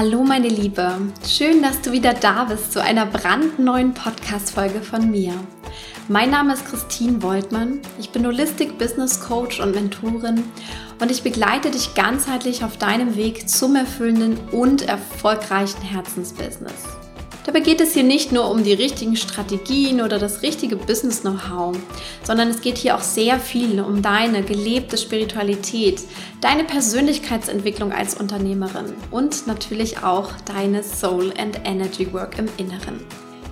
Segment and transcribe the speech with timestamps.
[0.00, 0.92] Hallo meine Liebe,
[1.26, 5.34] schön, dass du wieder da bist zu einer brandneuen Podcast-Folge von mir.
[6.06, 10.44] Mein Name ist Christine Woltmann, ich bin Holistic Business Coach und Mentorin
[11.00, 16.97] und ich begleite dich ganzheitlich auf deinem Weg zum erfüllenden und erfolgreichen Herzensbusiness.
[17.48, 21.74] Dabei geht es hier nicht nur um die richtigen Strategien oder das richtige Business-Know-how,
[22.22, 26.02] sondern es geht hier auch sehr viel um deine gelebte Spiritualität,
[26.42, 33.00] deine Persönlichkeitsentwicklung als Unternehmerin und natürlich auch deine Soul and Energy Work im Inneren.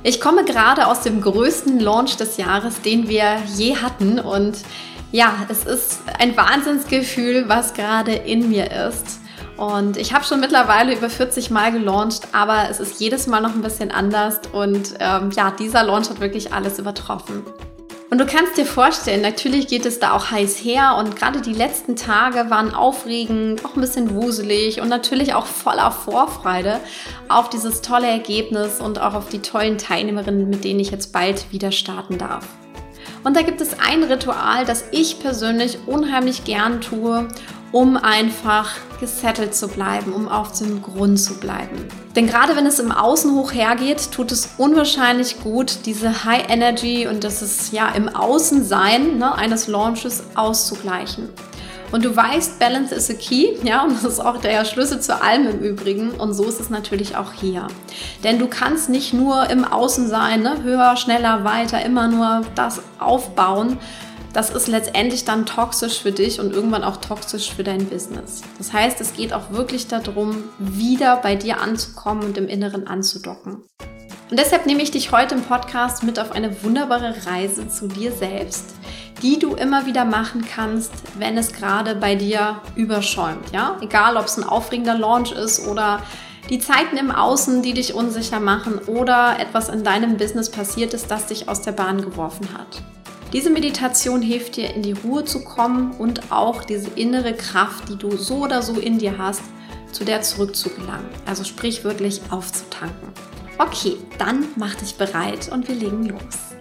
[0.03, 4.59] Ich komme gerade aus dem größten Launch des Jahres, den wir je hatten und
[5.11, 9.21] ja, es ist ein Wahnsinnsgefühl, was gerade in mir ist.
[9.57, 13.55] Und ich habe schon mittlerweile über 40 Mal gelauncht, aber es ist jedes Mal noch
[13.55, 14.41] ein bisschen anders.
[14.53, 17.43] Und ähm, ja, dieser Launch hat wirklich alles übertroffen.
[18.09, 21.53] Und du kannst dir vorstellen, natürlich geht es da auch heiß her und gerade die
[21.53, 26.79] letzten Tage waren aufregend, auch ein bisschen wuselig und natürlich auch voller Vorfreude
[27.29, 31.51] auf dieses tolle Ergebnis und auch auf die tollen Teilnehmerinnen, mit denen ich jetzt bald
[31.51, 32.47] wieder starten darf.
[33.25, 37.27] Und da gibt es ein Ritual, das ich persönlich unheimlich gern tue
[37.77, 41.77] um einfach gesettelt zu bleiben, um auf dem Grund zu bleiben.
[42.17, 47.07] Denn gerade wenn es im Außen hoch hergeht, tut es unwahrscheinlich gut, diese High Energy
[47.07, 51.29] und das ist ja im Außensein ne, eines Launches auszugleichen.
[51.93, 55.21] Und du weißt, Balance is a key, ja, und das ist auch der Schlüssel zu
[55.23, 56.13] allem im Übrigen.
[56.13, 57.67] Und so ist es natürlich auch hier.
[58.25, 62.81] Denn du kannst nicht nur im Außen sein, ne, höher, schneller, weiter, immer nur das
[62.99, 63.79] aufbauen,
[64.37, 68.43] das ist letztendlich dann toxisch für dich und irgendwann auch toxisch für dein Business.
[68.59, 73.63] Das heißt, es geht auch wirklich darum, wieder bei dir anzukommen und im Inneren anzudocken.
[74.31, 78.13] Und deshalb nehme ich dich heute im Podcast mit auf eine wunderbare Reise zu dir
[78.13, 78.75] selbst,
[79.23, 83.53] die du immer wieder machen kannst, wenn es gerade bei dir überschäumt.
[83.55, 83.79] Ja?
[83.81, 86.03] Egal, ob es ein aufregender Launch ist oder
[86.51, 91.11] die Zeiten im Außen, die dich unsicher machen oder etwas in deinem Business passiert ist,
[91.11, 92.83] das dich aus der Bahn geworfen hat.
[93.33, 97.97] Diese Meditation hilft dir, in die Ruhe zu kommen und auch diese innere Kraft, die
[97.97, 99.43] du so oder so in dir hast,
[99.91, 101.09] zu der zurückzugelangen.
[101.27, 103.09] Also sprich wirklich aufzutanken.
[103.59, 106.56] Okay, dann mach dich bereit und wir legen los.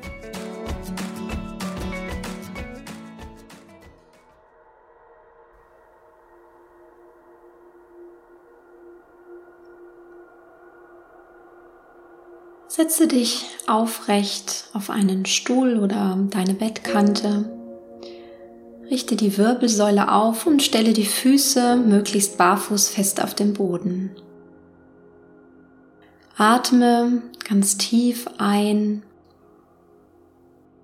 [12.76, 17.50] Setze dich aufrecht auf einen Stuhl oder deine Bettkante.
[18.92, 24.12] Richte die Wirbelsäule auf und stelle die Füße möglichst barfuß fest auf den Boden.
[26.36, 29.04] Atme ganz tief ein.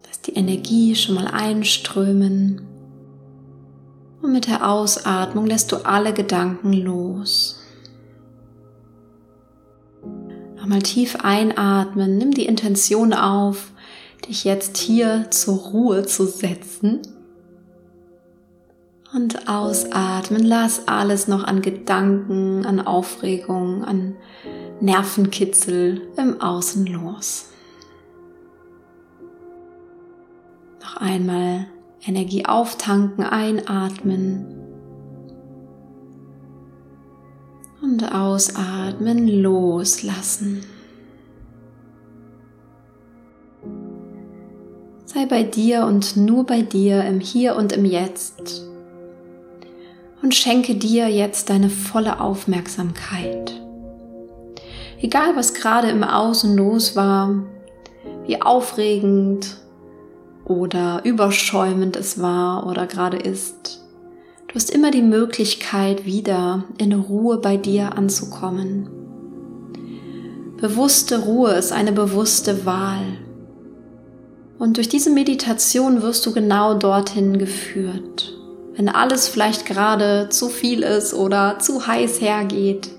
[0.08, 2.62] Lass die Energie schon mal einströmen.
[4.22, 7.60] Und mit der Ausatmung lässt du alle Gedanken los.
[10.72, 13.74] Nochmal tief einatmen, nimm die Intention auf,
[14.26, 17.02] dich jetzt hier zur Ruhe zu setzen.
[19.14, 24.16] Und ausatmen, lass alles noch an Gedanken, an Aufregung, an
[24.80, 27.50] Nervenkitzel im Außen los.
[30.80, 31.66] Noch einmal
[32.02, 34.60] Energie auftanken, einatmen.
[37.81, 40.64] Und ausatmen, loslassen.
[45.06, 48.62] Sei bei dir und nur bei dir im Hier und im Jetzt.
[50.22, 53.59] Und schenke dir jetzt deine volle Aufmerksamkeit.
[55.02, 57.44] Egal was gerade im Außen los war,
[58.28, 59.58] wie aufregend
[60.46, 63.81] oder überschäumend es war oder gerade ist,
[64.51, 68.89] Du hast immer die Möglichkeit, wieder in Ruhe bei dir anzukommen.
[70.57, 73.17] Bewusste Ruhe ist eine bewusste Wahl.
[74.59, 78.38] Und durch diese Meditation wirst du genau dorthin geführt.
[78.75, 82.90] Wenn alles vielleicht gerade zu viel ist oder zu heiß hergeht,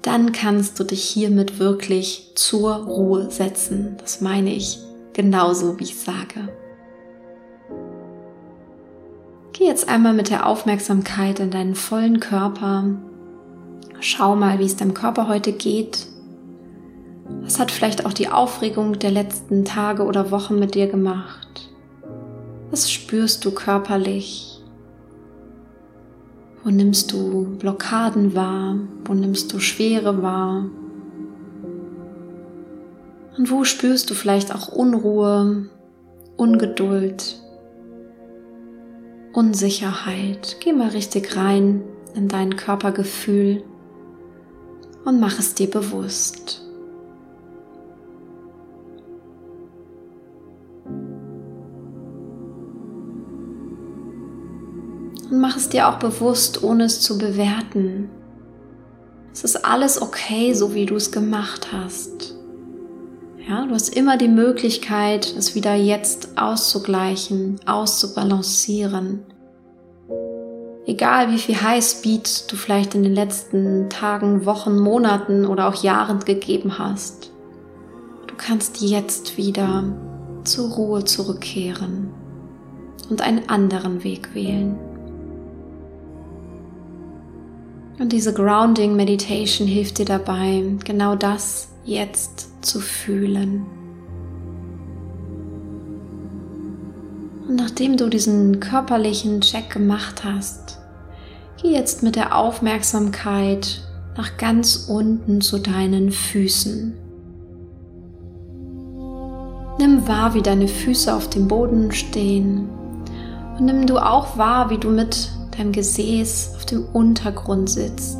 [0.00, 3.98] dann kannst du dich hiermit wirklich zur Ruhe setzen.
[4.00, 4.78] Das meine ich
[5.12, 6.48] genauso, wie ich sage.
[9.58, 12.84] Geh jetzt einmal mit der Aufmerksamkeit in deinen vollen Körper.
[14.00, 16.08] Schau mal, wie es deinem Körper heute geht.
[17.40, 21.70] Was hat vielleicht auch die Aufregung der letzten Tage oder Wochen mit dir gemacht?
[22.70, 24.60] Was spürst du körperlich?
[26.62, 28.76] Wo nimmst du Blockaden wahr?
[29.06, 30.66] Wo nimmst du Schwere wahr?
[33.38, 35.70] Und wo spürst du vielleicht auch Unruhe,
[36.36, 37.40] Ungeduld?
[39.36, 40.56] Unsicherheit.
[40.60, 41.82] Geh mal richtig rein
[42.14, 43.62] in dein Körpergefühl
[45.04, 46.62] und mach es dir bewusst.
[55.30, 58.08] Und mach es dir auch bewusst, ohne es zu bewerten.
[59.34, 62.35] Es ist alles okay, so wie du es gemacht hast.
[63.48, 69.20] Ja, du hast immer die Möglichkeit, es wieder jetzt auszugleichen, auszubalancieren.
[70.84, 76.18] Egal wie viel Highspeed du vielleicht in den letzten Tagen, Wochen, Monaten oder auch Jahren
[76.24, 77.30] gegeben hast,
[78.26, 79.84] du kannst jetzt wieder
[80.42, 82.10] zur Ruhe zurückkehren
[83.10, 84.76] und einen anderen Weg wählen.
[88.00, 93.64] Und diese Grounding Meditation hilft dir dabei, genau das jetzt zu fühlen.
[97.48, 100.78] Und nachdem du diesen körperlichen Check gemacht hast,
[101.62, 103.82] geh jetzt mit der Aufmerksamkeit
[104.16, 106.94] nach ganz unten zu deinen Füßen.
[109.78, 112.68] Nimm wahr, wie deine Füße auf dem Boden stehen
[113.58, 118.18] und nimm du auch wahr, wie du mit deinem Gesäß auf dem Untergrund sitzt.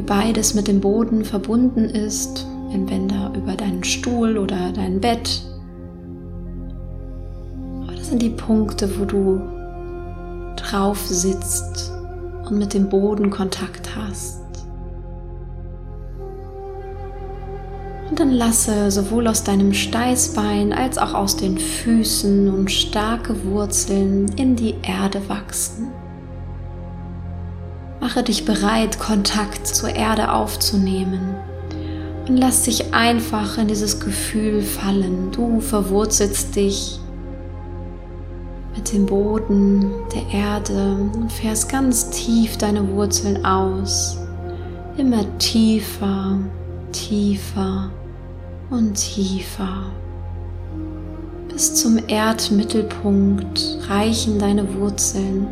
[0.00, 5.42] Wie beides mit dem Boden verbunden ist, entweder über deinen Stuhl oder dein Bett.
[7.82, 9.42] Aber das sind die Punkte, wo du
[10.56, 11.92] drauf sitzt
[12.48, 14.40] und mit dem Boden Kontakt hast.
[18.08, 24.28] Und dann lasse sowohl aus deinem Steißbein als auch aus den Füßen und starke Wurzeln
[24.36, 25.88] in die Erde wachsen.
[28.00, 31.34] Mache dich bereit, Kontakt zur Erde aufzunehmen
[32.26, 35.30] und lass dich einfach in dieses Gefühl fallen.
[35.32, 36.98] Du verwurzelst dich
[38.74, 44.16] mit dem Boden der Erde und fährst ganz tief deine Wurzeln aus.
[44.96, 46.38] Immer tiefer,
[46.92, 47.90] tiefer
[48.70, 49.82] und tiefer.
[51.48, 55.48] Bis zum Erdmittelpunkt reichen deine Wurzeln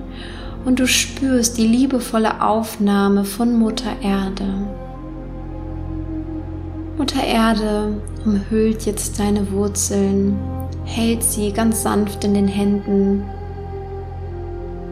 [0.64, 4.66] und du spürst die liebevolle Aufnahme von Mutter Erde.
[6.96, 10.36] Mutter Erde umhüllt jetzt deine Wurzeln,
[10.84, 13.22] hält sie ganz sanft in den Händen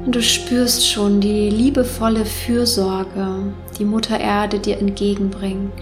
[0.06, 5.72] und du spürst schon die liebevolle Fürsorge, die Mutter Erde dir entgegenbringt.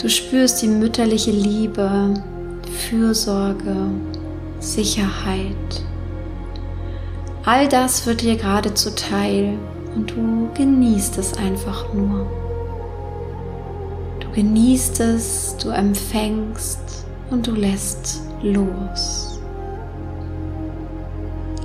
[0.00, 2.14] Du spürst die mütterliche Liebe,
[2.88, 3.74] Fürsorge,
[4.60, 5.82] Sicherheit.
[7.46, 9.58] All das wird dir gerade zuteil
[9.94, 12.26] und du genießt es einfach nur.
[14.20, 19.38] Du genießt es, du empfängst und du lässt los.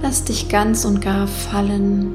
[0.02, 2.14] Lass dich ganz und gar fallen.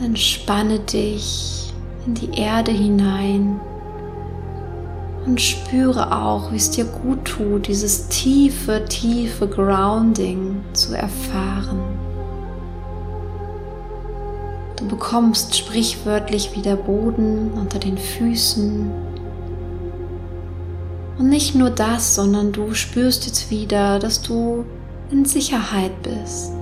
[0.00, 1.74] Entspanne dich
[2.06, 3.60] in die Erde hinein
[5.28, 11.80] und spüre auch, wie es dir gut tut, dieses tiefe, tiefe Grounding zu erfahren.
[14.76, 18.90] Du bekommst sprichwörtlich wieder Boden unter den Füßen.
[21.18, 24.64] Und nicht nur das, sondern du spürst jetzt wieder, dass du
[25.10, 26.52] in Sicherheit bist,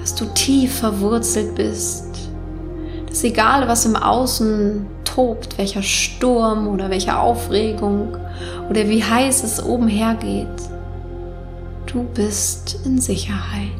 [0.00, 2.08] dass du tief verwurzelt bist
[3.18, 4.86] ist egal, was im Außen
[5.18, 8.16] tobt, welcher Sturm oder welche Aufregung
[8.70, 10.46] oder wie heiß es oben hergeht.
[11.86, 13.72] Du bist in Sicherheit.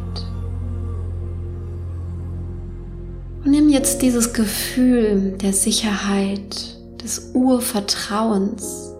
[3.44, 8.92] Und nimm jetzt dieses Gefühl der Sicherheit, des Urvertrauens,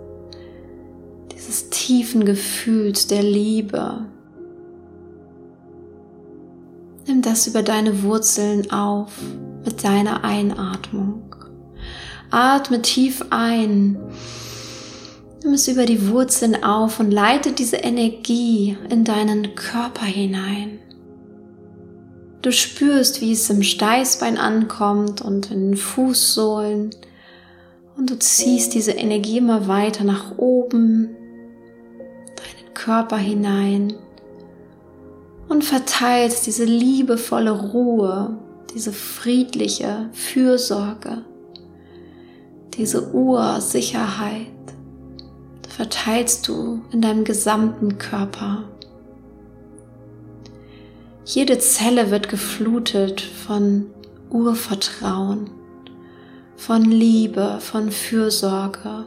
[1.33, 4.07] dieses tiefen Gefühls der Liebe.
[7.09, 9.11] Nimm das über deine Wurzeln auf
[9.65, 11.28] mit deiner Einatmung.
[12.31, 13.97] Atme tief ein.
[15.43, 20.79] Nimm es über die Wurzeln auf und leite diese Energie in deinen Körper hinein.
[22.43, 26.91] Du spürst, wie es im Steißbein ankommt und in den Fußsohlen.
[27.97, 31.17] Und du ziehst diese Energie immer weiter nach oben,
[32.37, 33.95] deinen Körper hinein
[35.49, 38.39] und verteilst diese liebevolle Ruhe
[38.75, 41.25] diese friedliche Fürsorge,
[42.79, 44.47] diese Ursicherheit
[45.69, 48.65] verteilst du in deinem gesamten Körper.
[51.25, 53.87] Jede Zelle wird geflutet von
[54.31, 55.51] Urvertrauen,
[56.57, 59.07] von Liebe, von Fürsorge,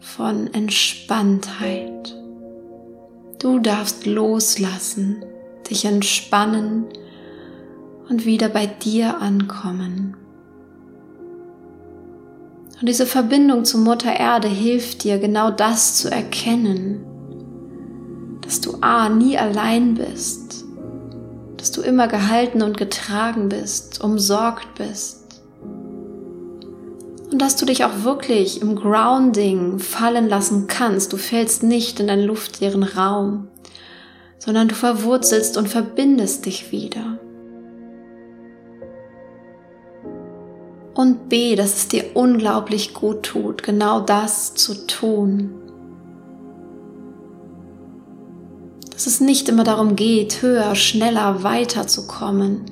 [0.00, 2.16] von Entspanntheit.
[3.38, 5.24] Du darfst loslassen,
[5.68, 6.86] dich entspannen
[8.08, 10.16] und wieder bei dir ankommen.
[12.80, 17.04] Und diese Verbindung zu Mutter Erde hilft dir, genau das zu erkennen,
[18.40, 20.64] dass du A, nie allein bist,
[21.58, 25.42] dass du immer gehalten und getragen bist, umsorgt bist
[27.30, 31.12] und dass du dich auch wirklich im Grounding fallen lassen kannst.
[31.12, 33.48] Du fällst nicht in einen luftleeren Raum,
[34.38, 37.18] sondern du verwurzelst und verbindest dich wieder.
[41.00, 45.50] Und B, dass es dir unglaublich gut tut, genau das zu tun.
[48.92, 52.66] Dass es nicht immer darum geht, höher, schneller, weiter zu kommen.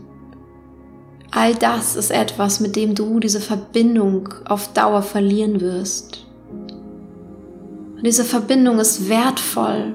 [1.31, 6.27] All das ist etwas, mit dem du diese Verbindung auf Dauer verlieren wirst.
[7.97, 9.95] Und diese Verbindung ist wertvoll,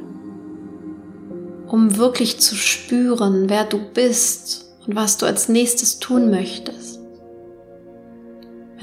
[1.67, 6.92] um wirklich zu spüren, wer du bist und was du als nächstes tun möchtest.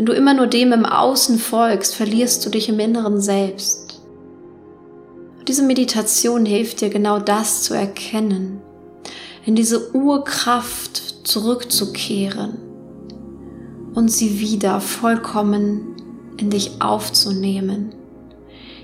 [0.00, 4.00] Wenn du immer nur dem im Außen folgst, verlierst du dich im Inneren selbst.
[5.38, 8.62] Und diese Meditation hilft dir genau das zu erkennen,
[9.44, 12.56] in diese Urkraft zurückzukehren
[13.92, 15.96] und sie wieder vollkommen
[16.38, 17.94] in dich aufzunehmen.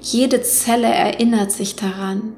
[0.02, 2.34] Jede Zelle erinnert sich daran,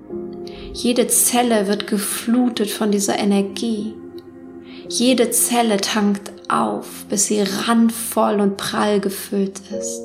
[0.73, 3.94] jede Zelle wird geflutet von dieser Energie.
[4.88, 10.02] Jede Zelle tankt auf, bis sie randvoll und prall gefüllt ist.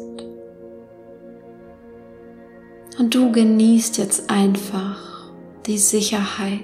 [2.99, 5.31] Und du genießt jetzt einfach
[5.65, 6.59] die Sicherheit,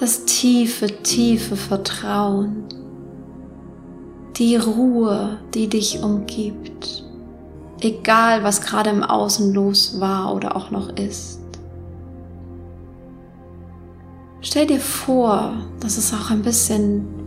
[0.00, 2.64] das tiefe, tiefe Vertrauen,
[4.36, 7.04] die Ruhe, die dich umgibt,
[7.80, 11.40] egal was gerade im Außen los war oder auch noch ist.
[14.40, 17.21] Stell dir vor, dass es auch ein bisschen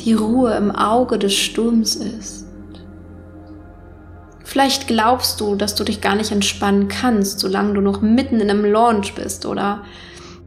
[0.00, 2.46] die Ruhe im Auge des Sturms ist.
[4.44, 8.50] Vielleicht glaubst du, dass du dich gar nicht entspannen kannst, solange du noch mitten in
[8.50, 9.82] einem Launch bist oder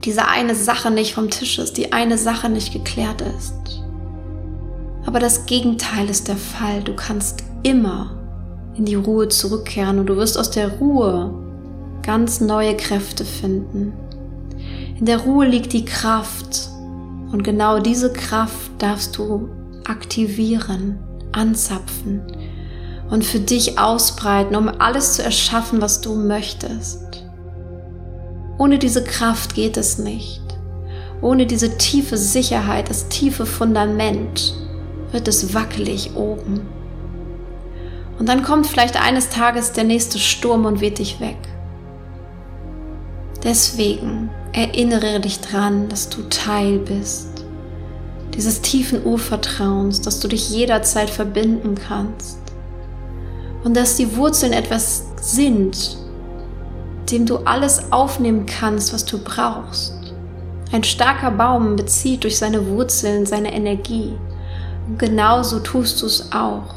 [0.05, 3.81] diese eine Sache nicht vom Tisch ist, die eine Sache nicht geklärt ist.
[5.05, 6.83] Aber das Gegenteil ist der Fall.
[6.83, 8.15] Du kannst immer
[8.75, 11.33] in die Ruhe zurückkehren und du wirst aus der Ruhe
[12.03, 13.93] ganz neue Kräfte finden.
[14.99, 16.69] In der Ruhe liegt die Kraft
[17.31, 19.49] und genau diese Kraft darfst du
[19.85, 20.99] aktivieren,
[21.31, 22.21] anzapfen
[23.09, 27.25] und für dich ausbreiten, um alles zu erschaffen, was du möchtest.
[28.57, 30.41] Ohne diese Kraft geht es nicht.
[31.21, 34.53] Ohne diese tiefe Sicherheit, das tiefe Fundament
[35.11, 36.61] wird es wackelig oben.
[38.19, 41.37] Und dann kommt vielleicht eines Tages der nächste Sturm und weht dich weg.
[43.43, 47.45] Deswegen erinnere dich dran, dass du Teil bist.
[48.33, 52.39] Dieses tiefen Urvertrauens, dass du dich jederzeit verbinden kannst.
[53.63, 55.97] Und dass die Wurzeln etwas sind,
[57.11, 59.93] dem du alles aufnehmen kannst, was du brauchst.
[60.71, 64.13] Ein starker Baum bezieht durch seine Wurzeln seine Energie.
[64.87, 66.73] Und genauso tust du es auch.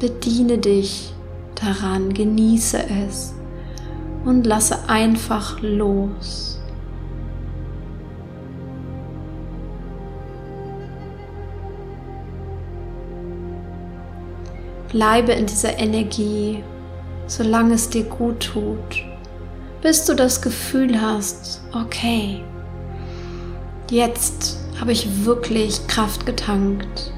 [0.00, 1.13] Bediene dich
[1.54, 3.34] daran, genieße es
[4.24, 6.60] und lasse einfach los.
[14.90, 16.62] Bleibe in dieser Energie,
[17.26, 19.04] solange es dir gut tut,
[19.82, 22.42] bis du das Gefühl hast, okay,
[23.90, 27.12] jetzt habe ich wirklich Kraft getankt.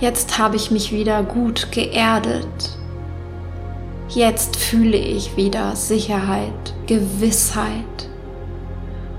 [0.00, 2.79] Jetzt habe ich mich wieder gut geerdet.
[4.10, 7.84] Jetzt fühle ich wieder Sicherheit, Gewissheit.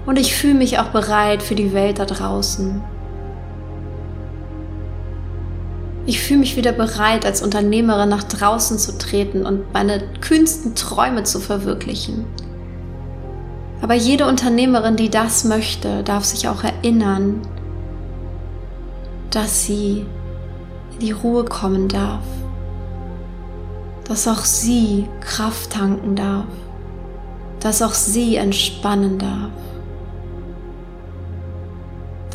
[0.06, 2.82] Und ich fühle mich auch bereit für die Welt da draußen.
[6.06, 11.24] Ich fühle mich wieder bereit, als Unternehmerin nach draußen zu treten und meine kühnsten Träume
[11.24, 12.26] zu verwirklichen.
[13.82, 17.42] Aber jede Unternehmerin, die das möchte, darf sich auch erinnern,
[19.30, 20.06] dass sie
[20.94, 22.26] in die Ruhe kommen darf
[24.06, 26.46] dass auch sie Kraft tanken darf,
[27.60, 29.52] dass auch sie entspannen darf.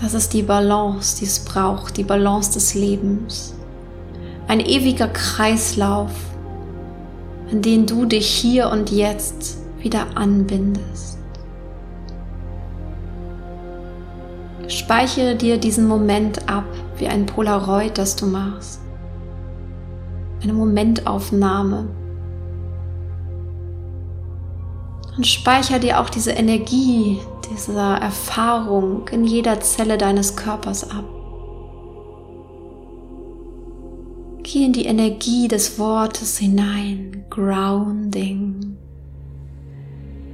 [0.01, 3.55] Das ist die Balance, die es braucht, die Balance des Lebens.
[4.47, 6.13] Ein ewiger Kreislauf,
[7.51, 11.19] an den du dich hier und jetzt wieder anbindest.
[14.69, 16.65] Speichere dir diesen Moment ab,
[16.99, 18.81] wie ein Polaroid, das du machst
[20.47, 21.89] eine Momentaufnahme.
[25.17, 27.19] Und speicher dir auch diese Energie,
[27.51, 31.05] dieser Erfahrung in jeder Zelle deines Körpers ab.
[34.43, 37.25] Geh in die Energie des Wortes hinein.
[37.31, 38.77] Grounding.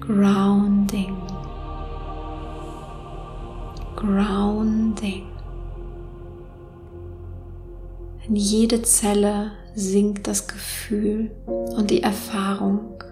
[0.01, 1.17] Grounding.
[3.97, 5.27] Grounding.
[8.29, 13.03] In jede Zelle sinkt das Gefühl und die Erfahrung.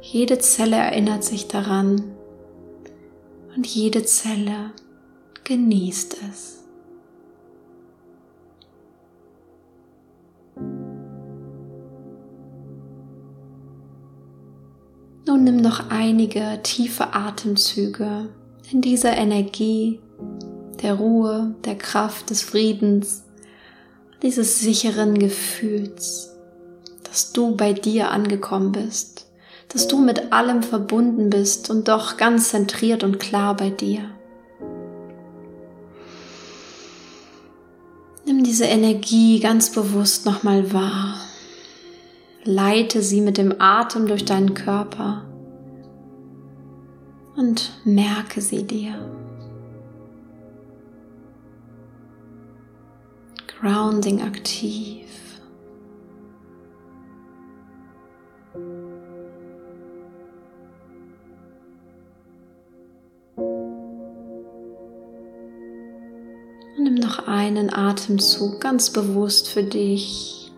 [0.00, 2.02] Jede Zelle erinnert sich daran
[3.56, 4.72] und jede Zelle
[5.44, 6.58] genießt es.
[15.26, 18.28] Nun nimm noch einige tiefe Atemzüge
[18.70, 20.00] in dieser Energie
[20.82, 23.21] der Ruhe, der Kraft, des Friedens,
[24.22, 26.30] dieses sicheren Gefühls,
[27.02, 29.26] dass du bei dir angekommen bist,
[29.68, 34.10] dass du mit allem verbunden bist und doch ganz zentriert und klar bei dir.
[38.24, 41.16] Nimm diese Energie ganz bewusst nochmal wahr.
[42.44, 45.24] Leite sie mit dem Atem durch deinen Körper
[47.36, 48.94] und merke sie dir.
[53.62, 55.06] Grounding aktiv.
[66.76, 70.50] Und nimm noch einen Atemzug ganz bewusst für dich.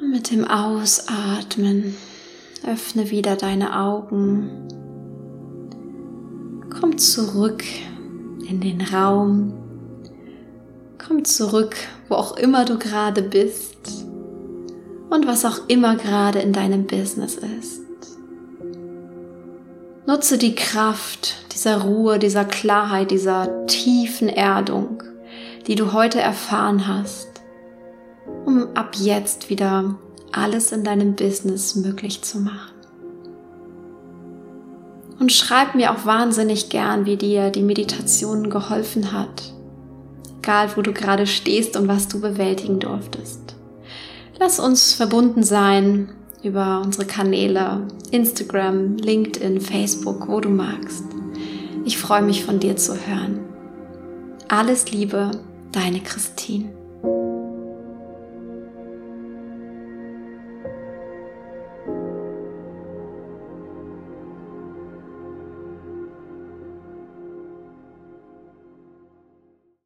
[0.00, 1.94] Und mit dem Ausatmen
[2.66, 4.68] öffne wieder deine Augen.
[6.70, 7.62] Komm zurück
[8.48, 9.67] in den Raum,
[11.08, 11.74] Komm zurück,
[12.10, 14.04] wo auch immer du gerade bist
[15.08, 17.80] und was auch immer gerade in deinem Business ist.
[20.06, 25.02] Nutze die Kraft dieser Ruhe, dieser Klarheit, dieser tiefen Erdung,
[25.66, 27.28] die du heute erfahren hast,
[28.44, 29.94] um ab jetzt wieder
[30.32, 32.74] alles in deinem Business möglich zu machen.
[35.18, 39.54] Und schreib mir auch wahnsinnig gern, wie dir die Meditation geholfen hat
[40.48, 43.54] egal wo du gerade stehst und was du bewältigen durftest.
[44.40, 46.08] Lass uns verbunden sein
[46.42, 51.04] über unsere Kanäle Instagram, LinkedIn, Facebook, wo du magst.
[51.84, 53.40] Ich freue mich von dir zu hören.
[54.48, 55.32] Alles Liebe,
[55.72, 56.77] deine Christine.